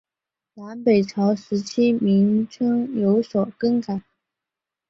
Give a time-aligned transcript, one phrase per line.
[0.55, 4.01] 南北朝时期名称有所更改。